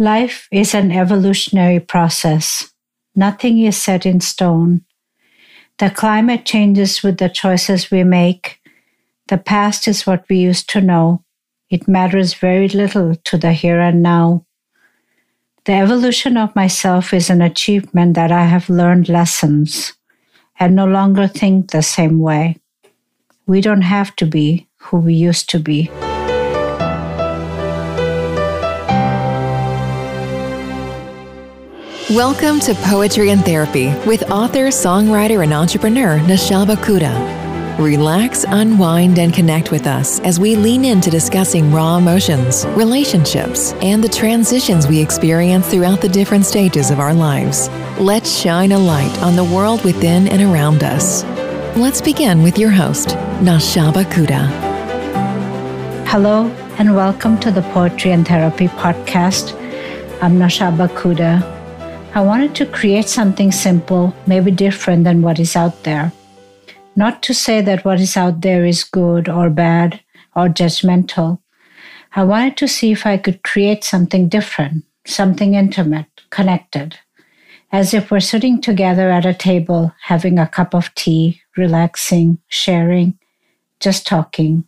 Life 0.00 0.46
is 0.52 0.74
an 0.74 0.92
evolutionary 0.92 1.80
process. 1.80 2.72
Nothing 3.16 3.58
is 3.58 3.76
set 3.76 4.06
in 4.06 4.20
stone. 4.20 4.82
The 5.78 5.90
climate 5.90 6.44
changes 6.44 7.02
with 7.02 7.18
the 7.18 7.28
choices 7.28 7.90
we 7.90 8.04
make. 8.04 8.60
The 9.26 9.38
past 9.38 9.88
is 9.88 10.06
what 10.06 10.24
we 10.30 10.36
used 10.38 10.70
to 10.70 10.80
know. 10.80 11.24
It 11.68 11.88
matters 11.88 12.34
very 12.34 12.68
little 12.68 13.16
to 13.24 13.36
the 13.36 13.52
here 13.52 13.80
and 13.80 14.00
now. 14.00 14.46
The 15.64 15.72
evolution 15.72 16.36
of 16.36 16.54
myself 16.54 17.12
is 17.12 17.28
an 17.28 17.42
achievement 17.42 18.14
that 18.14 18.30
I 18.30 18.44
have 18.44 18.70
learned 18.70 19.08
lessons 19.08 19.94
and 20.60 20.76
no 20.76 20.86
longer 20.86 21.26
think 21.26 21.72
the 21.72 21.82
same 21.82 22.20
way. 22.20 22.60
We 23.48 23.60
don't 23.60 23.82
have 23.82 24.14
to 24.16 24.26
be 24.26 24.68
who 24.76 24.98
we 24.98 25.14
used 25.14 25.50
to 25.50 25.58
be. 25.58 25.90
Welcome 32.14 32.58
to 32.60 32.74
Poetry 32.74 33.32
and 33.32 33.44
Therapy 33.44 33.88
with 34.06 34.30
author, 34.30 34.68
songwriter, 34.68 35.42
and 35.42 35.52
entrepreneur 35.52 36.18
Nashaba 36.20 36.74
Kuda. 36.76 37.78
Relax, 37.78 38.46
unwind, 38.48 39.18
and 39.18 39.34
connect 39.34 39.70
with 39.70 39.86
us 39.86 40.18
as 40.20 40.40
we 40.40 40.56
lean 40.56 40.86
into 40.86 41.10
discussing 41.10 41.70
raw 41.70 41.98
emotions, 41.98 42.64
relationships, 42.68 43.74
and 43.82 44.02
the 44.02 44.08
transitions 44.08 44.86
we 44.86 45.02
experience 45.02 45.68
throughout 45.68 46.00
the 46.00 46.08
different 46.08 46.46
stages 46.46 46.90
of 46.90 46.98
our 46.98 47.12
lives. 47.12 47.68
Let's 47.98 48.40
shine 48.40 48.72
a 48.72 48.78
light 48.78 49.14
on 49.18 49.36
the 49.36 49.44
world 49.44 49.84
within 49.84 50.28
and 50.28 50.40
around 50.40 50.82
us. 50.82 51.24
Let's 51.76 52.00
begin 52.00 52.42
with 52.42 52.58
your 52.58 52.70
host, 52.70 53.08
Nashaba 53.42 54.04
Kuda. 54.04 54.48
Hello, 56.06 56.46
and 56.78 56.96
welcome 56.96 57.38
to 57.40 57.50
the 57.50 57.60
Poetry 57.60 58.12
and 58.12 58.26
Therapy 58.26 58.68
podcast. 58.68 59.52
I'm 60.22 60.38
Nashaba 60.38 60.88
Kuda 60.88 61.57
I 62.18 62.20
wanted 62.20 62.56
to 62.56 62.66
create 62.66 63.08
something 63.08 63.52
simple, 63.52 64.12
maybe 64.26 64.50
different 64.50 65.04
than 65.04 65.22
what 65.22 65.38
is 65.38 65.54
out 65.54 65.84
there. 65.84 66.10
Not 66.96 67.22
to 67.22 67.32
say 67.32 67.60
that 67.60 67.84
what 67.84 68.00
is 68.00 68.16
out 68.16 68.40
there 68.40 68.66
is 68.66 68.82
good 68.82 69.28
or 69.28 69.48
bad 69.50 70.00
or 70.34 70.48
judgmental. 70.48 71.38
I 72.16 72.24
wanted 72.24 72.56
to 72.56 72.66
see 72.66 72.90
if 72.90 73.06
I 73.06 73.18
could 73.18 73.44
create 73.44 73.84
something 73.84 74.28
different, 74.28 74.82
something 75.06 75.54
intimate, 75.54 76.08
connected, 76.30 76.98
as 77.70 77.94
if 77.94 78.10
we're 78.10 78.18
sitting 78.18 78.60
together 78.60 79.10
at 79.10 79.24
a 79.24 79.32
table 79.32 79.94
having 80.02 80.40
a 80.40 80.48
cup 80.48 80.74
of 80.74 80.92
tea, 80.96 81.40
relaxing, 81.56 82.38
sharing, 82.48 83.16
just 83.78 84.08
talking. 84.08 84.64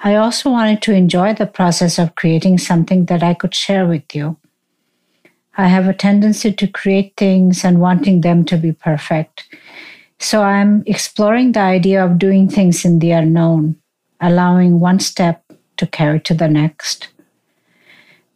I 0.00 0.16
also 0.16 0.50
wanted 0.50 0.82
to 0.82 0.92
enjoy 0.92 1.32
the 1.32 1.46
process 1.46 1.98
of 1.98 2.16
creating 2.16 2.58
something 2.58 3.06
that 3.06 3.22
I 3.22 3.32
could 3.32 3.54
share 3.54 3.86
with 3.86 4.14
you. 4.14 4.36
I 5.56 5.68
have 5.68 5.88
a 5.88 5.94
tendency 5.94 6.52
to 6.52 6.66
create 6.66 7.14
things 7.16 7.64
and 7.64 7.80
wanting 7.80 8.20
them 8.20 8.44
to 8.46 8.56
be 8.56 8.72
perfect. 8.72 9.44
So 10.18 10.42
I'm 10.42 10.82
exploring 10.86 11.52
the 11.52 11.60
idea 11.60 12.04
of 12.04 12.18
doing 12.18 12.48
things 12.48 12.84
in 12.84 12.98
the 12.98 13.12
unknown, 13.12 13.76
allowing 14.20 14.80
one 14.80 15.00
step 15.00 15.42
to 15.78 15.86
carry 15.86 16.20
to 16.20 16.34
the 16.34 16.48
next. 16.48 17.08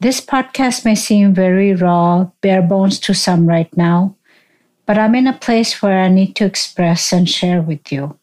This 0.01 0.21
podcast 0.21 0.85
may 0.85 0.95
seem 0.95 1.35
very 1.35 1.75
raw, 1.75 2.31
bare 2.41 2.62
bones 2.62 2.99
to 3.01 3.15
some 3.15 3.47
right 3.47 3.75
now, 3.77 4.17
but 4.87 4.97
I'm 4.97 5.15
in 5.15 5.27
a 5.27 5.37
place 5.37 5.83
where 5.83 6.01
I 6.03 6.09
need 6.09 6.37
to 6.37 6.47
express 6.47 7.12
and 7.12 7.29
share 7.29 7.61
with 7.61 7.93
you 7.93 8.19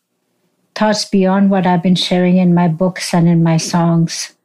thoughts 0.78 1.06
beyond 1.06 1.50
what 1.50 1.66
I've 1.66 1.82
been 1.82 1.96
sharing 1.96 2.38
in 2.38 2.54
my 2.54 2.68
books 2.68 3.12
and 3.12 3.28
in 3.28 3.42
my 3.42 3.58
songs. 3.58 4.37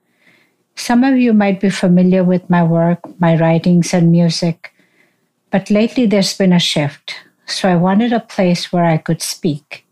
Some 0.75 1.05
of 1.05 1.17
you 1.17 1.33
might 1.33 1.61
be 1.61 1.70
familiar 1.70 2.25
with 2.25 2.48
my 2.48 2.62
work, 2.62 3.01
my 3.20 3.37
writings, 3.37 3.95
and 3.95 4.11
music, 4.11 4.73
but 5.51 5.70
lately 5.70 6.06
there's 6.06 6.37
been 6.37 6.53
a 6.53 6.59
shift, 6.59 7.15
so 7.47 7.69
I 7.69 7.77
wanted 7.77 8.12
a 8.12 8.20
place 8.20 8.73
where 8.73 8.84
I 8.84 8.97
could 8.97 9.23
speak. 9.23 9.84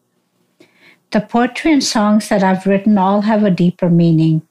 The 1.11 1.20
poetry 1.20 1.73
and 1.73 1.85
songs 1.85 2.29
that 2.29 2.42
I've 2.42 2.67
written 2.67 2.96
all 2.96 3.23
have 3.23 3.45
a 3.45 3.51
deeper 3.51 3.90
meaning, 3.90 4.42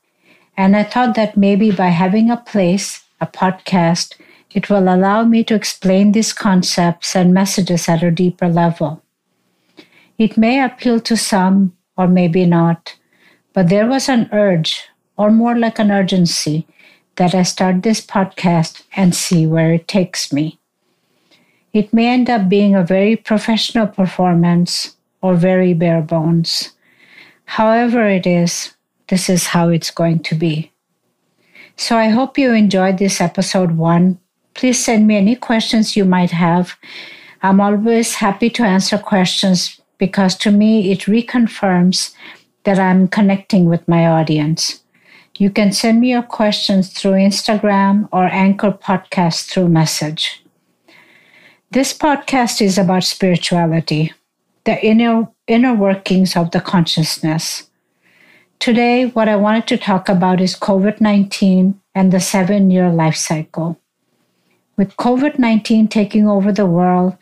and 0.56 0.75
I 0.75 0.84
thought 0.84 1.16
that 1.16 1.38
maybe 1.38 1.72
by 1.72 1.88
having 1.88 2.29
a 2.29 2.38
place, 2.38 3.03
a 3.22 3.28
podcast, 3.28 4.16
it 4.51 4.69
will 4.69 4.94
allow 4.94 5.23
me 5.23 5.44
to 5.45 5.56
explain 5.56 6.12
these 6.12 6.34
concepts 6.34 7.16
and 7.16 7.34
messages 7.34 7.88
at 7.88 8.03
a 8.03 8.12
deeper 8.12 8.47
level. 8.47 9.01
It 10.18 10.38
may 10.38 10.63
appeal 10.63 11.00
to 11.01 11.16
some, 11.16 11.78
or 11.97 12.07
maybe 12.07 12.45
not, 12.45 12.95
but 13.53 13.69
there 13.69 13.88
was 13.88 14.09
an 14.09 14.29
urge 14.31 14.84
or 15.19 15.30
more 15.30 15.57
like 15.57 15.78
an 15.80 15.91
urgency 15.91 16.66
that 17.18 17.35
I 17.35 17.44
start 17.44 17.84
this 17.84 18.00
podcast 18.00 18.84
and 18.96 19.13
see 19.13 19.46
where 19.46 19.74
it 19.74 19.85
takes 19.85 20.31
me. 20.31 20.57
It 21.74 21.94
may 21.94 22.07
end 22.07 22.30
up 22.30 22.47
being 22.47 22.74
a 22.74 22.85
very 22.85 23.18
professional 23.18 23.85
performance 23.85 24.96
or 25.22 25.35
very 25.35 25.74
bare 25.74 26.02
bones. 26.02 26.72
However, 27.44 28.07
it 28.07 28.25
is, 28.25 28.74
this 29.09 29.30
is 29.30 29.47
how 29.47 29.68
it's 29.68 29.91
going 29.91 30.19
to 30.19 30.35
be. 30.35 30.72
So 31.75 31.97
I 31.97 32.07
hope 32.07 32.38
you 32.38 32.53
enjoyed 32.53 32.97
this 32.97 33.19
episode 33.19 33.75
one. 33.75 34.19
Please 34.53 34.81
send 34.81 35.06
me 35.06 35.18
any 35.18 35.36
questions 35.36 35.97
you 35.97 36.06
might 36.06 36.31
have. 36.31 36.78
I'm 37.44 37.59
always 37.59 38.16
happy 38.16 38.50
to 38.51 38.63
answer 38.63 38.97
questions 38.97 39.81
because 39.97 40.36
to 40.38 40.51
me 40.51 40.94
it 40.94 41.12
reconfirms 41.12 42.13
that 42.63 42.80
I'm 42.80 43.09
connecting 43.09 43.66
with 43.66 43.86
my 43.86 44.07
audience. 44.07 44.81
You 45.39 45.50
can 45.50 45.72
send 45.72 46.01
me 46.01 46.11
your 46.11 46.23
questions 46.23 46.89
through 46.91 47.13
Instagram 47.13 48.09
or 48.11 48.25
Anchor 48.25 48.72
Podcast 48.72 49.50
through 49.50 49.69
message. 49.69 50.44
This 51.72 51.97
podcast 51.97 52.61
is 52.61 52.77
about 52.77 53.05
spirituality, 53.05 54.11
the 54.66 54.85
inner, 54.85 55.29
inner 55.47 55.73
workings 55.73 56.35
of 56.35 56.51
the 56.51 56.59
consciousness. 56.59 57.69
Today, 58.59 59.05
what 59.05 59.29
I 59.29 59.38
wanted 59.38 59.66
to 59.67 59.77
talk 59.77 60.09
about 60.09 60.41
is 60.41 60.59
COVID 60.59 61.00
19 61.00 61.79
and 61.95 62.11
the 62.11 62.19
seven 62.19 62.69
year 62.69 62.91
life 62.91 63.16
cycle. 63.16 63.79
With 64.75 64.97
COVID 64.97 65.39
19 65.39 65.88
taking 65.88 66.27
over 66.27 66.51
the 66.51 66.66
world, 66.66 67.16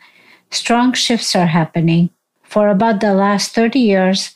strong 0.50 0.92
shifts 0.92 1.36
are 1.36 1.46
happening. 1.46 2.10
For 2.42 2.68
about 2.68 2.98
the 2.98 3.14
last 3.14 3.54
30 3.54 3.78
years, 3.78 4.34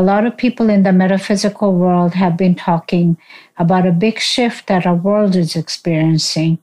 a 0.00 0.10
lot 0.10 0.24
of 0.24 0.34
people 0.34 0.70
in 0.70 0.82
the 0.82 0.94
metaphysical 0.94 1.74
world 1.74 2.14
have 2.14 2.34
been 2.34 2.54
talking 2.54 3.18
about 3.58 3.86
a 3.86 3.92
big 3.92 4.18
shift 4.18 4.66
that 4.66 4.86
our 4.86 4.94
world 4.94 5.36
is 5.36 5.54
experiencing. 5.54 6.56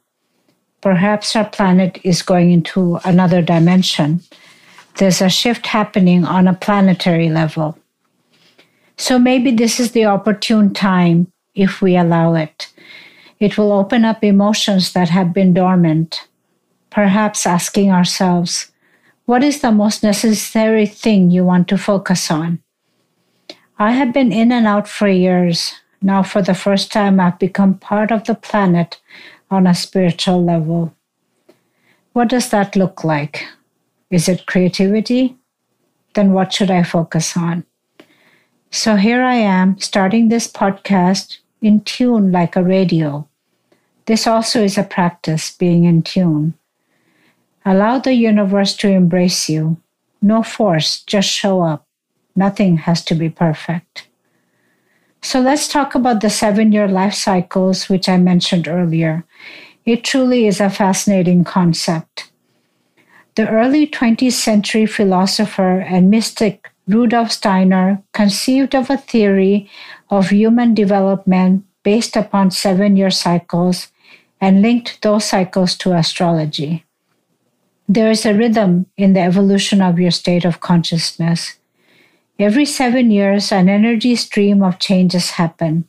Perhaps 0.81 1.35
our 1.35 1.45
planet 1.45 1.99
is 2.03 2.23
going 2.23 2.51
into 2.51 2.99
another 3.05 3.43
dimension. 3.43 4.21
There's 4.95 5.21
a 5.21 5.29
shift 5.29 5.67
happening 5.67 6.25
on 6.25 6.47
a 6.47 6.55
planetary 6.55 7.29
level. 7.29 7.77
So 8.97 9.19
maybe 9.19 9.51
this 9.51 9.79
is 9.79 9.91
the 9.91 10.05
opportune 10.05 10.73
time 10.73 11.31
if 11.53 11.79
we 11.79 11.95
allow 11.95 12.33
it. 12.33 12.73
It 13.39 13.55
will 13.55 13.71
open 13.71 14.03
up 14.03 14.23
emotions 14.23 14.93
that 14.93 15.09
have 15.09 15.31
been 15.31 15.53
dormant. 15.53 16.27
Perhaps 16.89 17.45
asking 17.45 17.91
ourselves, 17.91 18.71
what 19.25 19.43
is 19.43 19.61
the 19.61 19.71
most 19.71 20.01
necessary 20.01 20.87
thing 20.87 21.29
you 21.29 21.43
want 21.43 21.67
to 21.67 21.77
focus 21.77 22.31
on? 22.31 22.63
I 23.79 23.91
have 23.91 24.11
been 24.11 24.31
in 24.31 24.51
and 24.51 24.65
out 24.65 24.88
for 24.88 25.07
years. 25.07 25.73
Now, 26.01 26.23
for 26.23 26.41
the 26.41 26.55
first 26.55 26.91
time, 26.91 27.19
I've 27.19 27.38
become 27.38 27.77
part 27.77 28.11
of 28.11 28.23
the 28.23 28.33
planet 28.33 28.99
on 29.51 29.67
a 29.67 29.75
spiritual 29.75 30.43
level. 30.43 30.95
What 32.13 32.29
does 32.29 32.49
that 32.49 32.75
look 32.75 33.03
like? 33.03 33.45
Is 34.09 34.27
it 34.27 34.47
creativity? 34.47 35.37
Then 36.16 36.33
what 36.33 36.53
should 36.53 36.71
I 36.71 36.81
focus 36.81 37.37
on? 37.37 37.66
So 38.71 38.95
here 38.95 39.21
I 39.21 39.35
am 39.35 39.79
starting 39.79 40.29
this 40.29 40.51
podcast 40.51 41.37
in 41.61 41.81
tune 41.81 42.31
like 42.31 42.55
a 42.55 42.63
radio. 42.63 43.27
This 44.05 44.25
also 44.25 44.63
is 44.63 44.77
a 44.77 44.83
practice, 44.83 45.55
being 45.55 45.84
in 45.84 46.02
tune. 46.02 46.55
Allow 47.63 47.99
the 47.99 48.13
universe 48.13 48.75
to 48.78 48.90
embrace 48.90 49.49
you. 49.49 49.78
No 50.22 50.41
force, 50.41 51.03
just 51.03 51.29
show 51.29 51.61
up. 51.61 51.86
Nothing 52.37 52.78
has 52.78 53.03
to 53.05 53.16
be 53.16 53.29
perfect. 53.29 54.07
So 55.23 55.41
let's 55.41 55.67
talk 55.67 55.95
about 55.95 56.22
the 56.22 56.29
seven 56.29 56.72
year 56.72 56.87
life 56.87 57.16
cycles, 57.16 57.89
which 57.89 58.07
I 58.07 58.17
mentioned 58.17 58.67
earlier. 58.67 59.25
It 59.85 60.03
truly 60.03 60.45
is 60.45 60.61
a 60.61 60.69
fascinating 60.69 61.43
concept. 61.43 62.31
The 63.35 63.49
early 63.49 63.87
20th 63.87 64.34
century 64.34 64.85
philosopher 64.85 65.79
and 65.79 66.09
mystic 66.09 66.69
Rudolf 66.87 67.31
Steiner 67.31 68.03
conceived 68.13 68.75
of 68.75 68.90
a 68.90 68.97
theory 68.97 69.69
of 70.09 70.29
human 70.29 70.73
development 70.73 71.66
based 71.83 72.16
upon 72.16 72.51
seven 72.51 72.95
year 72.95 73.09
cycles 73.09 73.90
and 74.40 74.61
linked 74.61 75.01
those 75.01 75.25
cycles 75.25 75.75
to 75.78 75.95
astrology. 75.95 76.85
There 77.90 78.11
is 78.11 78.25
a 78.25 78.33
rhythm 78.33 78.85
in 78.95 79.13
the 79.13 79.22
evolution 79.22 79.81
of 79.81 79.99
your 79.99 80.11
state 80.11 80.45
of 80.45 80.59
consciousness. 80.59 81.57
Every 82.39 82.66
seven 82.66 83.11
years, 83.11 83.51
an 83.51 83.69
energy 83.69 84.16
stream 84.16 84.63
of 84.63 84.79
changes 84.79 85.31
happen. 85.31 85.87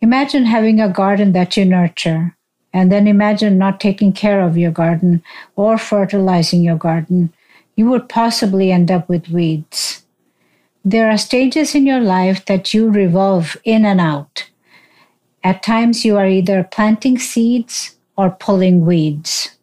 Imagine 0.00 0.44
having 0.46 0.80
a 0.80 0.88
garden 0.88 1.32
that 1.32 1.56
you 1.56 1.64
nurture. 1.64 2.36
and 2.74 2.90
then 2.90 3.06
imagine 3.06 3.56
not 3.56 3.78
taking 3.78 4.12
care 4.12 4.42
of 4.42 4.58
your 4.58 4.72
garden 4.72 5.22
or 5.54 5.78
fertilizing 5.78 6.62
your 6.62 6.76
garden, 6.76 7.32
you 7.76 7.88
would 7.88 8.08
possibly 8.08 8.72
end 8.72 8.90
up 8.90 9.08
with 9.08 9.28
weeds. 9.28 10.02
There 10.84 11.08
are 11.08 11.16
stages 11.16 11.74
in 11.74 11.86
your 11.86 12.00
life 12.00 12.44
that 12.46 12.74
you 12.74 12.90
revolve 12.90 13.56
in 13.64 13.86
and 13.86 14.00
out. 14.00 14.50
At 15.44 15.62
times, 15.62 16.04
you 16.04 16.16
are 16.16 16.26
either 16.26 16.64
planting 16.64 17.16
seeds 17.16 17.94
or 18.16 18.30
pulling 18.30 18.84
weeds. 18.84 19.53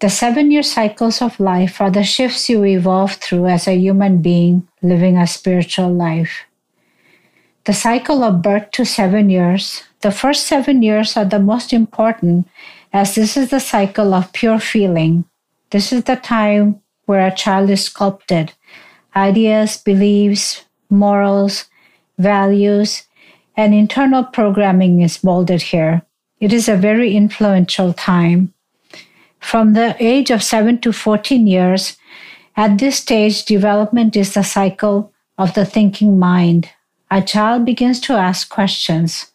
The 0.00 0.08
seven 0.08 0.50
year 0.50 0.62
cycles 0.62 1.20
of 1.20 1.38
life 1.38 1.78
are 1.78 1.90
the 1.90 2.04
shifts 2.04 2.48
you 2.48 2.64
evolve 2.64 3.16
through 3.16 3.46
as 3.48 3.68
a 3.68 3.76
human 3.76 4.22
being 4.22 4.66
living 4.80 5.18
a 5.18 5.26
spiritual 5.26 5.92
life. 5.92 6.46
The 7.64 7.74
cycle 7.74 8.24
of 8.24 8.40
birth 8.40 8.70
to 8.72 8.86
seven 8.86 9.28
years, 9.28 9.82
the 10.00 10.10
first 10.10 10.46
seven 10.46 10.82
years 10.82 11.18
are 11.18 11.26
the 11.26 11.38
most 11.38 11.74
important 11.74 12.48
as 12.94 13.14
this 13.14 13.36
is 13.36 13.50
the 13.50 13.60
cycle 13.60 14.14
of 14.14 14.32
pure 14.32 14.58
feeling. 14.58 15.26
This 15.68 15.92
is 15.92 16.04
the 16.04 16.16
time 16.16 16.80
where 17.04 17.26
a 17.26 17.36
child 17.36 17.68
is 17.68 17.84
sculpted. 17.84 18.54
Ideas, 19.14 19.76
beliefs, 19.76 20.64
morals, 20.88 21.66
values, 22.16 23.04
and 23.54 23.74
internal 23.74 24.24
programming 24.24 25.02
is 25.02 25.22
molded 25.22 25.60
here. 25.60 26.00
It 26.40 26.54
is 26.54 26.70
a 26.70 26.76
very 26.76 27.14
influential 27.14 27.92
time. 27.92 28.54
From 29.40 29.72
the 29.72 29.96
age 29.98 30.30
of 30.30 30.42
7 30.42 30.80
to 30.82 30.92
14 30.92 31.46
years, 31.46 31.96
at 32.56 32.78
this 32.78 32.96
stage, 32.96 33.44
development 33.44 34.16
is 34.16 34.34
the 34.34 34.44
cycle 34.44 35.12
of 35.38 35.54
the 35.54 35.64
thinking 35.64 36.18
mind. 36.18 36.70
A 37.10 37.22
child 37.22 37.64
begins 37.64 37.98
to 38.00 38.12
ask 38.12 38.48
questions, 38.48 39.32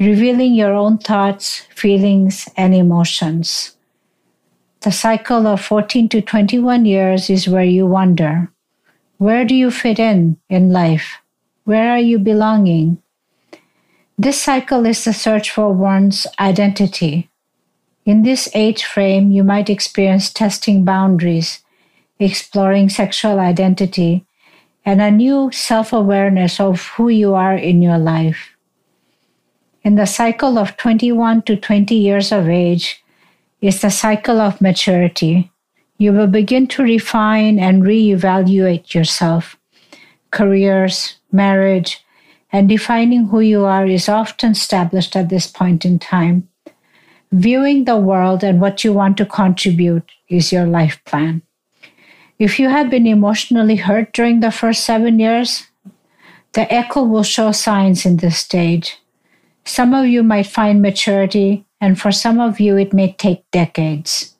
revealing 0.00 0.54
your 0.54 0.72
own 0.74 0.98
thoughts, 0.98 1.66
feelings, 1.74 2.48
and 2.56 2.74
emotions. 2.74 3.76
The 4.80 4.92
cycle 4.92 5.46
of 5.46 5.60
14 5.60 6.08
to 6.10 6.22
21 6.22 6.86
years 6.86 7.28
is 7.28 7.48
where 7.48 7.64
you 7.64 7.86
wonder 7.86 8.50
where 9.18 9.44
do 9.44 9.54
you 9.54 9.70
fit 9.70 10.00
in 10.00 10.36
in 10.48 10.72
life? 10.72 11.18
Where 11.62 11.92
are 11.92 12.00
you 12.00 12.18
belonging? 12.18 13.00
This 14.18 14.42
cycle 14.42 14.84
is 14.84 15.04
the 15.04 15.12
search 15.12 15.52
for 15.52 15.72
one's 15.72 16.26
identity. 16.40 17.30
In 18.04 18.22
this 18.22 18.48
age 18.52 18.84
frame, 18.84 19.30
you 19.30 19.44
might 19.44 19.70
experience 19.70 20.32
testing 20.32 20.84
boundaries, 20.84 21.62
exploring 22.18 22.88
sexual 22.88 23.38
identity, 23.38 24.26
and 24.84 25.00
a 25.00 25.10
new 25.10 25.50
self 25.52 25.92
awareness 25.92 26.58
of 26.58 26.82
who 26.96 27.08
you 27.08 27.34
are 27.34 27.56
in 27.56 27.80
your 27.80 27.98
life. 27.98 28.50
In 29.84 29.94
the 29.94 30.06
cycle 30.06 30.58
of 30.58 30.76
21 30.76 31.42
to 31.42 31.56
20 31.56 31.94
years 31.94 32.32
of 32.32 32.48
age 32.48 33.02
is 33.60 33.80
the 33.80 33.90
cycle 33.90 34.40
of 34.40 34.60
maturity. 34.60 35.50
You 35.98 36.12
will 36.12 36.26
begin 36.26 36.66
to 36.68 36.82
refine 36.82 37.60
and 37.60 37.84
reevaluate 37.84 38.94
yourself. 38.94 39.56
Careers, 40.32 41.18
marriage, 41.30 42.04
and 42.50 42.68
defining 42.68 43.26
who 43.26 43.40
you 43.40 43.64
are 43.64 43.86
is 43.86 44.08
often 44.08 44.52
established 44.52 45.14
at 45.14 45.28
this 45.28 45.46
point 45.46 45.84
in 45.84 46.00
time. 46.00 46.48
Viewing 47.32 47.84
the 47.84 47.96
world 47.96 48.44
and 48.44 48.60
what 48.60 48.84
you 48.84 48.92
want 48.92 49.16
to 49.16 49.24
contribute 49.24 50.12
is 50.28 50.52
your 50.52 50.66
life 50.66 51.02
plan. 51.06 51.40
If 52.38 52.60
you 52.60 52.68
have 52.68 52.90
been 52.90 53.06
emotionally 53.06 53.76
hurt 53.76 54.12
during 54.12 54.40
the 54.40 54.50
first 54.50 54.84
seven 54.84 55.18
years, 55.18 55.66
the 56.52 56.70
echo 56.70 57.02
will 57.02 57.22
show 57.22 57.50
signs 57.52 58.04
in 58.04 58.18
this 58.18 58.36
stage. 58.36 58.98
Some 59.64 59.94
of 59.94 60.06
you 60.06 60.22
might 60.22 60.46
find 60.46 60.82
maturity, 60.82 61.64
and 61.80 61.98
for 61.98 62.12
some 62.12 62.38
of 62.38 62.60
you, 62.60 62.76
it 62.76 62.92
may 62.92 63.12
take 63.12 63.50
decades. 63.50 64.36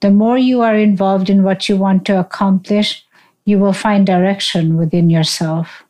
The 0.00 0.10
more 0.10 0.36
you 0.36 0.60
are 0.62 0.76
involved 0.76 1.30
in 1.30 1.44
what 1.44 1.68
you 1.68 1.76
want 1.76 2.04
to 2.06 2.18
accomplish, 2.18 3.04
you 3.44 3.60
will 3.60 3.72
find 3.72 4.04
direction 4.04 4.76
within 4.76 5.08
yourself. 5.08 5.84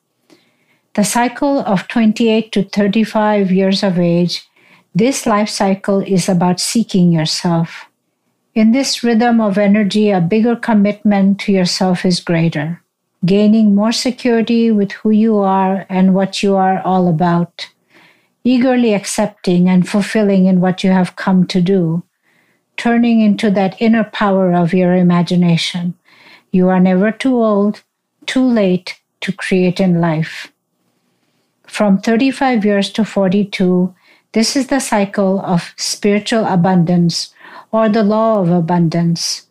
The 0.93 1.05
cycle 1.05 1.61
of 1.61 1.88
28 1.88 2.52
to 2.52 2.64
35 2.64 3.50
years 3.50 3.82
of 3.82 3.99
age 3.99 4.46
this 4.94 5.26
life 5.26 5.49
cycle 5.49 6.00
is 6.00 6.29
about 6.29 6.61
seeking 6.61 7.11
yourself. 7.11 7.87
In 8.55 8.70
this 8.70 9.02
rhythm 9.02 9.41
of 9.41 9.58
energy, 9.58 10.11
a 10.11 10.20
bigger 10.20 10.55
commitment 10.55 11.41
to 11.41 11.52
yourself 11.52 12.05
is 12.05 12.20
greater, 12.20 12.81
gaining 13.26 13.75
more 13.75 13.91
security 13.91 14.70
with 14.70 14.93
who 14.93 15.11
you 15.11 15.38
are 15.38 15.85
and 15.88 16.14
what 16.14 16.44
you 16.44 16.55
are 16.55 16.81
all 16.82 17.08
about, 17.08 17.70
eagerly 18.44 18.94
accepting 18.94 19.69
and 19.69 19.88
fulfilling 19.88 20.46
in 20.46 20.61
what 20.61 20.85
you 20.85 20.91
have 20.91 21.17
come 21.17 21.44
to 21.49 21.61
do, 21.61 22.05
turning 22.76 23.20
into 23.20 23.50
that 23.50 23.81
inner 23.81 24.05
power 24.05 24.52
of 24.52 24.73
your 24.73 24.94
imagination. 24.94 25.94
You 26.52 26.69
are 26.69 26.79
never 26.79 27.11
too 27.11 27.43
old, 27.43 27.82
too 28.26 28.44
late 28.44 29.00
to 29.23 29.32
create 29.32 29.81
in 29.81 30.00
life. 30.00 30.52
From 31.67 31.99
35 31.99 32.64
years 32.64 32.91
to 32.93 33.05
42, 33.05 33.93
this 34.35 34.57
is 34.57 34.67
the 34.67 34.81
cycle 34.81 35.41
of 35.41 35.73
spiritual 35.77 36.45
abundance 36.45 37.33
or 37.71 37.89
the 37.89 38.03
law 38.03 38.43
of 38.43 38.51
abundance. 38.51 39.47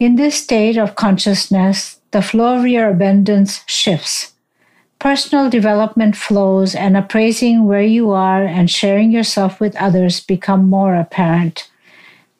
In 0.00 0.16
this 0.16 0.42
state 0.42 0.76
of 0.76 0.96
consciousness, 0.96 2.00
the 2.10 2.20
flow 2.20 2.58
of 2.58 2.66
your 2.66 2.88
abundance 2.88 3.62
shifts. 3.66 4.32
Personal 4.98 5.48
development 5.48 6.16
flows 6.16 6.74
and 6.74 6.96
appraising 6.96 7.66
where 7.66 7.86
you 7.86 8.10
are 8.10 8.42
and 8.42 8.68
sharing 8.68 9.12
yourself 9.12 9.60
with 9.60 9.76
others 9.76 10.20
become 10.20 10.68
more 10.68 10.96
apparent. 10.96 11.70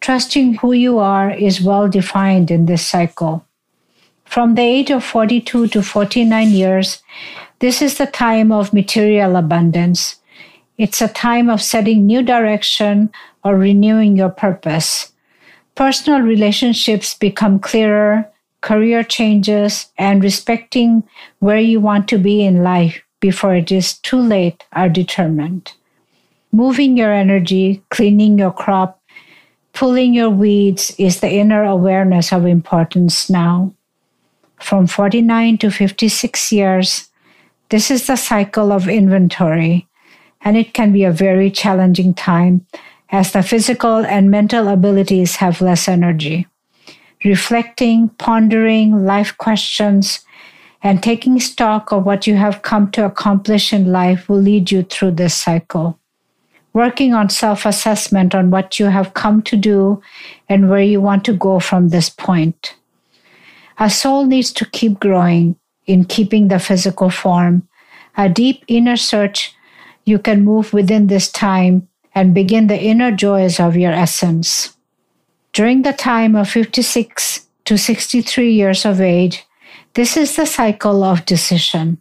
Trusting 0.01 0.55
who 0.55 0.73
you 0.73 0.99
are 0.99 1.31
is 1.31 1.63
well 1.63 1.89
defined 1.89 2.51
in 2.51 2.67
this 2.67 2.85
cycle. 2.85 3.47
From 4.25 4.57
the 4.57 4.63
age 4.63 4.91
of 4.91 5.05
42 5.05 5.69
to 5.69 5.83
49 5.83 6.51
years, 6.51 7.03
this 7.61 7.81
is 7.81 7.97
the 7.97 8.07
time 8.07 8.51
of 8.51 8.73
material 8.73 9.37
abundance. 9.37 10.20
It's 10.81 11.03
a 11.03 11.09
time 11.09 11.51
of 11.51 11.61
setting 11.61 12.07
new 12.07 12.23
direction 12.23 13.13
or 13.45 13.55
renewing 13.55 14.17
your 14.17 14.31
purpose. 14.31 15.13
Personal 15.75 16.23
relationships 16.23 17.13
become 17.13 17.59
clearer, 17.59 18.27
career 18.63 19.05
changes, 19.05 19.89
and 19.99 20.25
respecting 20.25 21.05
where 21.41 21.59
you 21.59 21.81
want 21.81 22.09
to 22.09 22.17
be 22.17 22.43
in 22.43 22.63
life 22.63 23.03
before 23.21 23.55
it 23.55 23.71
is 23.71 23.99
too 23.99 24.17
late 24.17 24.65
are 24.73 24.89
determined. 24.89 25.75
Moving 26.51 26.97
your 26.97 27.13
energy, 27.13 27.83
cleaning 27.91 28.39
your 28.39 28.51
crop, 28.51 29.03
pulling 29.75 30.15
your 30.15 30.31
weeds 30.31 30.95
is 30.97 31.21
the 31.21 31.31
inner 31.31 31.63
awareness 31.63 32.33
of 32.33 32.47
importance 32.47 33.29
now. 33.29 33.75
From 34.63 34.87
49 34.87 35.59
to 35.59 35.71
56 35.71 36.53
years, 36.53 37.11
this 37.69 37.91
is 37.91 38.07
the 38.07 38.17
cycle 38.17 38.73
of 38.73 38.89
inventory 38.89 39.87
and 40.43 40.57
it 40.57 40.75
can 40.75 40.93
be 40.93 41.05
a 41.05 41.13
very 41.13 41.51
challenging 41.51 42.15
time 42.15 42.67
as 43.11 43.33
the 43.33 43.43
physical 43.43 44.07
and 44.07 44.31
mental 44.31 44.69
abilities 44.69 45.37
have 45.37 45.61
less 45.61 45.89
energy. 45.89 46.47
Reflecting, 47.25 48.09
pondering 48.11 49.05
life 49.05 49.37
questions, 49.37 50.21
and 50.83 51.03
taking 51.03 51.39
stock 51.39 51.93
of 51.93 52.07
what 52.07 52.27
you 52.27 52.37
have 52.37 52.63
come 52.63 52.91
to 52.93 53.05
accomplish 53.05 53.73
in 53.73 53.93
life 53.93 54.29
will 54.29 54.41
lead 54.41 54.71
you 54.71 54.83
through 54.83 55.11
this 55.11 55.35
cycle. 55.35 55.99
Working 56.73 57.13
on 57.13 57.29
self 57.29 57.67
assessment 57.67 58.35
on 58.35 58.51
what 58.51 58.79
you 58.79 58.87
have 58.87 59.13
come 59.13 59.43
to 59.43 59.57
do 59.57 60.01
and 60.49 60.71
where 60.71 60.83
you 60.83 61.01
want 61.01 61.25
to 61.25 61.33
go 61.33 61.59
from 61.59 61.89
this 61.89 62.09
point. 62.09 62.77
A 63.79 63.91
soul 63.91 64.25
needs 64.25 64.53
to 64.53 64.65
keep 64.65 65.01
growing 65.01 65.57
in 65.87 66.05
keeping 66.05 66.49
the 66.49 66.59
physical 66.59 67.11
form. 67.11 67.67
A 68.17 68.29
deep 68.29 68.65
inner 68.69 68.97
search 68.97 69.55
you 70.05 70.19
can 70.19 70.45
move 70.45 70.73
within 70.73 71.07
this 71.07 71.31
time 71.31 71.89
and 72.15 72.35
begin 72.35 72.67
the 72.67 72.81
inner 72.81 73.11
joys 73.11 73.61
of 73.61 73.77
your 73.77 73.93
essence. 73.93 74.77
During 75.53 75.83
the 75.83 75.93
time 75.93 76.37
of 76.37 76.49
56 76.49 77.47
to 77.65 77.77
63 77.77 78.53
years 78.53 78.85
of 78.85 79.01
age, 79.01 79.45
this 79.95 80.17
is 80.17 80.37
the 80.37 80.47
cycle 80.47 81.03
of 81.03 81.27
decision. 81.27 81.99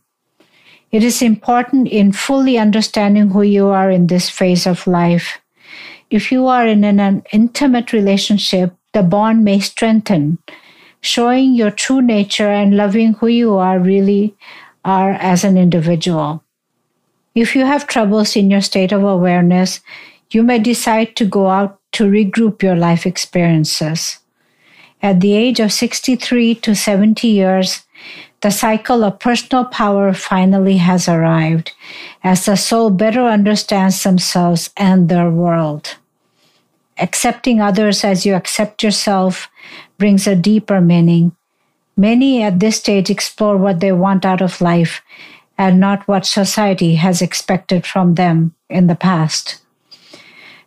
It 0.91 1.03
is 1.03 1.22
important 1.22 1.88
in 1.88 2.12
fully 2.12 2.58
understanding 2.58 3.29
who 3.29 3.44
you 3.44 3.68
are 3.68 3.91
in 3.91 4.08
this 4.08 4.29
phase 4.29 4.65
of 4.65 4.88
life. 4.88 5.39
If 6.10 6.32
you 6.32 6.48
are 6.48 6.65
in 6.65 6.84
an 6.84 7.24
intimate 7.32 7.94
relationship, 7.94 8.74
the 8.94 9.03
bond 9.03 9.44
may 9.44 9.60
strengthen, 9.60 10.39
showing 11.01 11.53
your 11.53 11.70
true 11.70 12.01
nature 12.01 12.50
and 12.50 12.75
loving 12.75 13.13
who 13.13 13.27
you 13.27 13.56
are 13.58 13.79
really 13.79 14.36
are 14.84 15.12
as 15.12 15.44
an 15.44 15.58
individual. 15.58 16.44
If 17.39 17.55
you 17.55 17.63
have 17.63 17.88
troubles 17.88 18.36
in 18.36 18.51
your 18.51 18.60
state 18.60 18.91
of 18.91 19.01
awareness, 19.01 19.79
you 20.29 20.43
may 20.43 20.60
decide 20.60 21.15
to 21.15 21.24
go 21.24 21.48
out 21.48 21.79
to 21.93 22.03
regroup 22.03 22.62
your 22.62 22.75
life 22.75 23.05
experiences. 23.05 24.19
At 25.01 25.22
the 25.22 25.31
age 25.36 25.62
of 25.62 25.72
63 25.72 26.55
to 26.55 26.75
70 26.75 27.29
years, 27.29 27.88
the 28.41 28.51
cycle 28.51 29.05
of 29.05 29.19
personal 29.19 29.63
power 29.63 30.12
finally 30.12 30.84
has 30.84 31.08
arrived 31.08 31.72
as 32.25 32.43
the 32.43 32.58
soul 32.58 32.89
better 32.89 33.24
understands 33.24 34.03
themselves 34.03 34.69
and 34.75 35.08
their 35.08 35.31
world. 35.31 35.96
accepting 37.00 37.62
others 37.62 38.03
as 38.03 38.25
you 38.25 38.36
accept 38.36 38.84
yourself 38.84 39.48
brings 39.98 40.27
a 40.27 40.36
deeper 40.36 40.81
meaning. 40.81 41.31
Many 41.96 42.43
at 42.43 42.60
this 42.60 42.75
stage 42.75 43.10
explore 43.10 43.55
what 43.55 43.79
they 43.79 43.93
want 43.93 44.25
out 44.25 44.41
of 44.41 44.60
life 44.60 45.01
and 45.60 45.78
not 45.80 46.08
what 46.08 46.25
society 46.25 46.96
has 46.96 47.22
expected 47.22 47.86
from 47.86 48.16
them 48.16 48.56
in 48.70 48.88
the 48.88 48.96
past. 48.96 49.62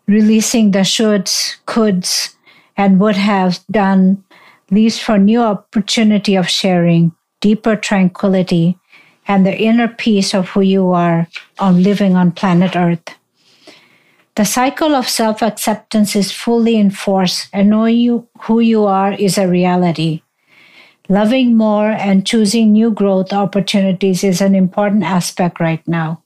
Releasing 0.07 0.73
the 0.73 0.85
shoulds, 0.85 1.57
coulds, 1.67 2.37
and 2.77 3.01
would 3.01 3.17
have 3.17 3.61
done 3.71 4.23
leaves 4.71 4.99
for 4.99 5.17
new 5.17 5.41
opportunity 5.41 6.37
of 6.37 6.49
sharing, 6.49 7.13
deeper 7.41 7.75
tranquility, 7.75 8.79
and 9.27 9.47
the 9.47 9.57
inner 9.57 9.89
peace 9.89 10.35
of 10.35 10.51
who 10.51 10.61
you 10.61 10.93
are 10.93 11.27
on 11.59 11.83
living 11.83 12.15
on 12.15 12.31
planet 12.31 12.77
Earth. 12.77 13.17
The 14.35 14.45
cycle 14.45 14.95
of 14.95 15.09
self 15.09 15.43
acceptance 15.43 16.17
is 16.17 16.33
fully 16.33 16.77
in 16.77 16.91
force, 16.91 17.49
and 17.53 17.71
knowing 17.71 17.97
you, 17.97 18.29
who 18.43 18.61
you 18.61 18.85
are 18.85 19.13
is 19.13 19.39
a 19.39 19.49
reality. 19.49 20.22
Loving 21.13 21.59
more 21.59 21.91
and 21.91 22.25
choosing 22.25 22.73
new 22.73 22.91
growth 22.91 23.35
opportunities 23.35 24.25
is 24.25 24.41
an 24.41 24.55
important 24.55 25.05
aspect 25.05 25.61
right 25.61 25.87
now. 25.87 26.23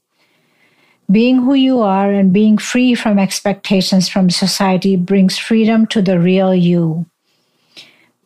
Being 1.11 1.43
who 1.43 1.55
you 1.55 1.81
are 1.81 2.13
and 2.13 2.33
being 2.33 2.57
free 2.57 2.95
from 2.95 3.19
expectations 3.19 4.09
from 4.09 4.31
society 4.31 4.95
brings 4.95 5.39
freedom 5.39 5.89
to 5.89 6.01
the 6.01 6.21
real 6.21 6.55
you. 6.55 7.05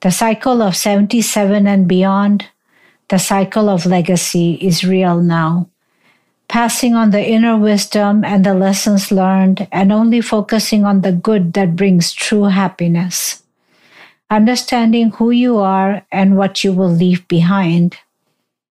The 0.03 0.11
cycle 0.11 0.61
of 0.61 0.77
77 0.77 1.67
and 1.67 1.89
beyond, 1.89 2.49
the 3.09 3.19
cycle 3.19 3.71
of 3.71 3.87
legacy 3.87 4.59
is 4.61 4.85
real 4.85 5.17
now 5.23 5.67
passing 6.47 6.95
on 6.97 7.11
the 7.11 7.25
inner 7.25 7.57
wisdom 7.57 8.25
and 8.25 8.45
the 8.45 8.53
lessons 8.53 9.13
learned, 9.13 9.69
and 9.71 9.93
only 9.93 10.21
focusing 10.21 10.85
on 10.85 11.01
the 11.03 11.13
good 11.13 11.53
that 11.53 11.77
brings 11.77 12.13
true 12.13 12.51
happiness. 12.51 13.45
Understanding 14.31 15.11
who 15.11 15.33
you 15.33 15.59
are 15.59 16.07
and 16.13 16.37
what 16.37 16.63
you 16.63 16.73
will 16.73 16.89
leave 16.89 17.27
behind. 17.27 17.97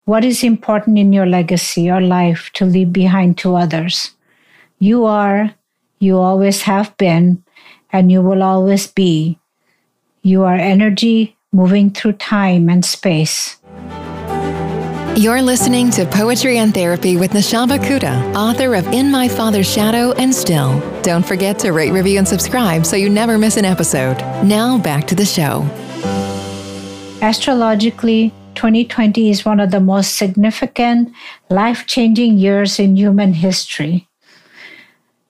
What 0.04 0.24
is 0.24 0.44
important 0.44 0.98
in 0.98 1.12
your 1.12 1.26
legacy 1.26 1.90
or 1.90 2.00
life 2.00 2.50
to 2.54 2.64
leave 2.64 2.92
behind 2.92 3.38
to 3.38 3.56
others? 3.56 4.12
You 4.78 5.04
are, 5.04 5.52
you 5.98 6.16
always 6.16 6.62
have 6.62 6.96
been, 6.96 7.42
and 7.92 8.12
you 8.12 8.22
will 8.22 8.44
always 8.44 8.86
be. 8.86 9.40
You 10.22 10.44
are 10.44 10.54
energy 10.54 11.36
moving 11.52 11.90
through 11.90 12.12
time 12.12 12.68
and 12.68 12.84
space. 12.84 13.56
You're 15.16 15.42
listening 15.42 15.90
to 15.90 16.06
Poetry 16.06 16.58
and 16.58 16.72
Therapy 16.72 17.16
with 17.16 17.32
Nashaba 17.32 17.78
Kuda, 17.80 18.32
author 18.36 18.76
of 18.76 18.86
In 18.92 19.10
My 19.10 19.26
Father's 19.26 19.68
Shadow 19.68 20.12
and 20.12 20.32
Still. 20.32 20.80
Don't 21.08 21.24
forget 21.24 21.58
to 21.60 21.72
rate, 21.72 21.90
review, 21.90 22.18
and 22.18 22.28
subscribe 22.28 22.84
so 22.84 22.94
you 22.94 23.08
never 23.08 23.38
miss 23.38 23.56
an 23.56 23.64
episode. 23.64 24.18
Now 24.44 24.76
back 24.76 25.06
to 25.06 25.14
the 25.14 25.24
show. 25.24 25.62
Astrologically, 27.22 28.34
2020 28.56 29.30
is 29.30 29.42
one 29.42 29.58
of 29.58 29.70
the 29.70 29.80
most 29.80 30.16
significant, 30.16 31.10
life 31.48 31.86
changing 31.86 32.36
years 32.36 32.78
in 32.78 32.94
human 32.94 33.32
history. 33.32 34.06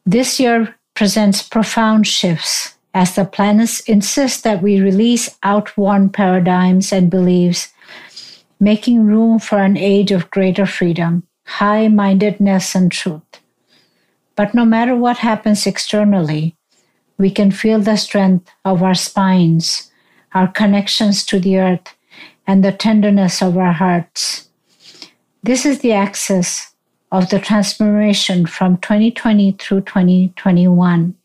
This 0.05 0.41
year 0.41 0.75
presents 0.95 1.43
profound 1.43 2.09
shifts 2.09 2.75
as 2.93 3.15
the 3.15 3.25
planets 3.25 3.79
insist 3.83 4.43
that 4.43 4.61
we 4.61 4.81
release 4.81 5.39
outworn 5.45 6.11
paradigms 6.11 6.93
and 6.93 7.09
beliefs 7.09 7.69
making 8.59 9.07
room 9.07 9.39
for 9.39 9.59
an 9.59 9.77
age 9.77 10.11
of 10.11 10.29
greater 10.33 10.67
freedom, 10.67 11.23
high 11.47 11.87
mindedness, 11.87 12.75
and 12.75 12.91
truth. 12.91 13.28
But 14.39 14.55
no 14.55 14.65
matter 14.65 14.95
what 14.95 15.19
happens 15.19 15.67
externally, 15.67 16.55
we 17.19 17.29
can 17.29 17.51
feel 17.51 17.81
the 17.81 17.97
strength 17.97 18.49
of 18.65 18.85
our 18.85 18.95
spines, 18.95 19.91
our 20.33 20.47
connections 20.47 21.27
to 21.27 21.41
the 21.41 21.59
earth, 21.59 21.97
and 22.47 22.65
the 22.65 22.71
tenderness 22.71 23.43
of 23.43 23.59
our 23.59 23.73
hearts. 23.73 24.49
This 25.43 25.67
is 25.67 25.81
the 25.81 25.93
axis 25.93 26.73
of 27.11 27.31
the 27.31 27.41
transformation 27.41 28.47
from 28.47 28.77
2020 28.77 29.57
through 29.59 29.81
2021. 29.81 31.17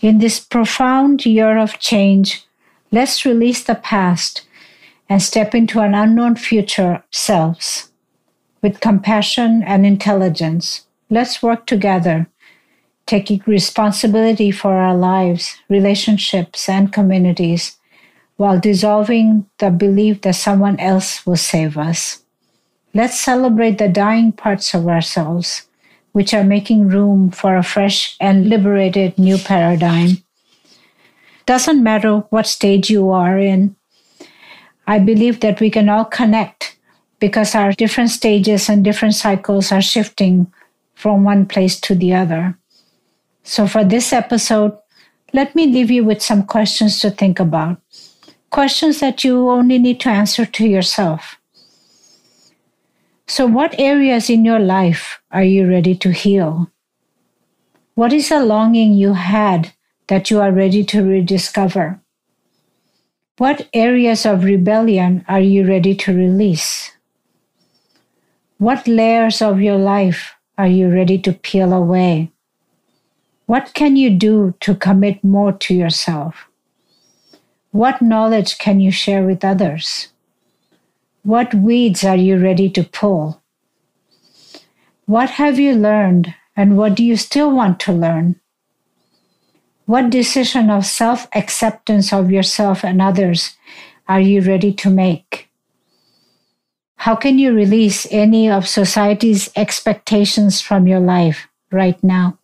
In 0.00 0.18
this 0.18 0.40
profound 0.40 1.24
year 1.24 1.56
of 1.56 1.78
change, 1.78 2.44
let's 2.90 3.24
release 3.24 3.62
the 3.62 3.76
past 3.76 4.44
and 5.08 5.22
step 5.22 5.54
into 5.54 5.78
an 5.78 5.94
unknown 5.94 6.34
future 6.34 7.04
selves. 7.12 7.92
With 8.60 8.80
compassion 8.80 9.62
and 9.62 9.86
intelligence, 9.86 10.87
let's 11.10 11.42
work 11.42 11.66
together, 11.66 12.28
taking 13.06 13.42
responsibility 13.46 14.50
for 14.50 14.74
our 14.74 14.96
lives, 14.96 15.56
relationships, 15.68 16.68
and 16.68 16.92
communities 16.92 17.76
while 18.36 18.60
dissolving 18.60 19.46
the 19.58 19.70
belief 19.70 20.20
that 20.22 20.34
someone 20.34 20.78
else 20.78 21.26
will 21.26 21.36
save 21.36 21.76
us. 21.76 22.22
Let's 22.94 23.18
celebrate 23.18 23.78
the 23.78 23.88
dying 23.88 24.32
parts 24.32 24.74
of 24.74 24.86
ourselves, 24.86 25.66
which 26.12 26.32
are 26.32 26.44
making 26.44 26.88
room 26.88 27.30
for 27.30 27.56
a 27.56 27.62
fresh 27.62 28.16
and 28.20 28.48
liberated 28.48 29.18
new 29.18 29.38
paradigm. 29.38 30.22
Doesn't 31.46 31.82
matter 31.82 32.18
what 32.30 32.46
stage 32.46 32.90
you 32.90 33.10
are 33.10 33.38
in, 33.38 33.74
I 34.86 34.98
believe 34.98 35.40
that 35.40 35.60
we 35.60 35.70
can 35.70 35.88
all 35.88 36.04
connect 36.04 36.76
because 37.20 37.54
our 37.54 37.72
different 37.72 38.10
stages 38.10 38.68
and 38.68 38.84
different 38.84 39.14
cycles 39.14 39.72
are 39.72 39.82
shifting 39.82 40.52
from 40.98 41.22
one 41.22 41.46
place 41.46 41.78
to 41.78 41.94
the 41.94 42.12
other. 42.12 42.58
So, 43.44 43.68
for 43.68 43.84
this 43.84 44.12
episode, 44.12 44.76
let 45.32 45.54
me 45.54 45.66
leave 45.66 45.92
you 45.92 46.02
with 46.02 46.20
some 46.20 46.42
questions 46.42 46.98
to 47.00 47.10
think 47.10 47.38
about. 47.38 47.80
Questions 48.50 48.98
that 48.98 49.22
you 49.22 49.48
only 49.48 49.78
need 49.78 50.00
to 50.00 50.08
answer 50.08 50.44
to 50.44 50.66
yourself. 50.66 51.38
So, 53.28 53.46
what 53.46 53.78
areas 53.78 54.28
in 54.28 54.44
your 54.44 54.58
life 54.58 55.22
are 55.30 55.44
you 55.44 55.68
ready 55.68 55.94
to 55.94 56.10
heal? 56.10 56.68
What 57.94 58.12
is 58.12 58.32
a 58.32 58.42
longing 58.42 58.94
you 58.94 59.12
had 59.12 59.72
that 60.08 60.32
you 60.32 60.40
are 60.40 60.50
ready 60.50 60.82
to 60.82 61.04
rediscover? 61.04 62.00
What 63.36 63.68
areas 63.72 64.26
of 64.26 64.42
rebellion 64.42 65.24
are 65.28 65.40
you 65.40 65.64
ready 65.64 65.94
to 65.94 66.12
release? 66.12 66.90
What 68.58 68.88
layers 68.88 69.40
of 69.40 69.60
your 69.60 69.78
life 69.78 70.34
are 70.58 70.66
you 70.66 70.90
ready 70.92 71.16
to 71.18 71.32
peel 71.32 71.72
away? 71.72 72.32
What 73.46 73.72
can 73.74 73.96
you 73.96 74.10
do 74.10 74.54
to 74.60 74.74
commit 74.74 75.22
more 75.22 75.52
to 75.52 75.72
yourself? 75.72 76.48
What 77.70 78.02
knowledge 78.02 78.58
can 78.58 78.80
you 78.80 78.90
share 78.90 79.22
with 79.22 79.44
others? 79.44 80.08
What 81.22 81.54
weeds 81.54 82.02
are 82.02 82.16
you 82.16 82.36
ready 82.38 82.68
to 82.70 82.82
pull? 82.82 83.40
What 85.06 85.30
have 85.30 85.58
you 85.58 85.74
learned 85.74 86.34
and 86.56 86.76
what 86.76 86.96
do 86.96 87.04
you 87.04 87.16
still 87.16 87.52
want 87.52 87.78
to 87.80 87.92
learn? 87.92 88.40
What 89.86 90.10
decision 90.10 90.68
of 90.70 90.84
self 90.84 91.28
acceptance 91.34 92.12
of 92.12 92.30
yourself 92.30 92.84
and 92.84 93.00
others 93.00 93.56
are 94.08 94.20
you 94.20 94.40
ready 94.40 94.72
to 94.74 94.90
make? 94.90 95.47
How 97.08 97.16
can 97.16 97.38
you 97.38 97.54
release 97.54 98.06
any 98.10 98.50
of 98.50 98.68
society's 98.68 99.48
expectations 99.56 100.60
from 100.60 100.86
your 100.86 101.00
life 101.00 101.48
right 101.72 101.96
now? 102.04 102.36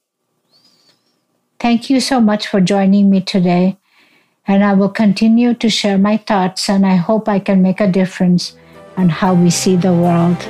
Thank 1.60 1.90
you 1.90 2.00
so 2.00 2.18
much 2.18 2.46
for 2.46 2.62
joining 2.62 3.10
me 3.10 3.20
today, 3.20 3.76
and 4.48 4.64
I 4.64 4.72
will 4.72 4.88
continue 4.88 5.52
to 5.52 5.68
share 5.68 5.98
my 5.98 6.16
thoughts, 6.16 6.70
and 6.70 6.86
I 6.86 6.96
hope 6.96 7.28
I 7.28 7.40
can 7.40 7.60
make 7.60 7.78
a 7.78 7.86
difference 7.86 8.56
on 8.96 9.10
how 9.10 9.34
we 9.34 9.50
see 9.50 9.76
the 9.76 9.92
world. 9.92 10.40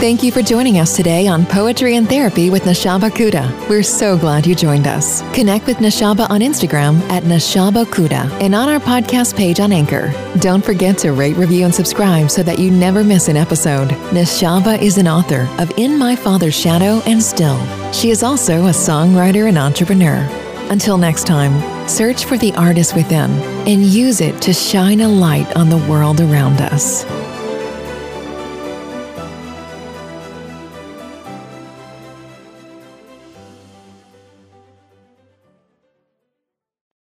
Thank 0.00 0.22
you 0.22 0.32
for 0.32 0.42
joining 0.42 0.80
us 0.80 0.94
today 0.94 1.28
on 1.28 1.46
Poetry 1.46 1.96
and 1.96 2.06
Therapy 2.06 2.50
with 2.50 2.64
Nashaba 2.64 3.08
Kuda. 3.10 3.68
We're 3.70 3.82
so 3.82 4.18
glad 4.18 4.46
you 4.46 4.54
joined 4.54 4.86
us. 4.86 5.22
Connect 5.34 5.66
with 5.66 5.78
Nashaba 5.78 6.28
on 6.28 6.40
Instagram 6.40 7.00
at 7.10 7.22
Nashaba 7.22 7.86
Kuda 7.86 8.30
and 8.42 8.54
on 8.54 8.68
our 8.68 8.80
podcast 8.80 9.34
page 9.34 9.60
on 9.60 9.72
Anchor. 9.72 10.12
Don't 10.40 10.62
forget 10.62 10.98
to 10.98 11.12
rate, 11.12 11.36
review, 11.36 11.64
and 11.64 11.74
subscribe 11.74 12.30
so 12.30 12.42
that 12.42 12.58
you 12.58 12.70
never 12.70 13.02
miss 13.02 13.28
an 13.28 13.36
episode. 13.38 13.88
Nashaba 14.10 14.82
is 14.82 14.98
an 14.98 15.08
author 15.08 15.48
of 15.58 15.72
In 15.78 15.96
My 15.98 16.14
Father's 16.16 16.54
Shadow 16.54 17.00
and 17.06 17.22
Still. 17.22 17.58
She 17.92 18.10
is 18.10 18.22
also 18.22 18.66
a 18.66 18.70
songwriter 18.70 19.48
and 19.48 19.56
entrepreneur. 19.56 20.28
Until 20.70 20.98
next 20.98 21.26
time, 21.26 21.88
search 21.88 22.26
for 22.26 22.36
the 22.36 22.52
artist 22.56 22.94
within 22.94 23.30
and 23.66 23.82
use 23.82 24.20
it 24.20 24.42
to 24.42 24.52
shine 24.52 25.00
a 25.00 25.08
light 25.08 25.56
on 25.56 25.70
the 25.70 25.78
world 25.88 26.20
around 26.20 26.60
us. 26.60 27.04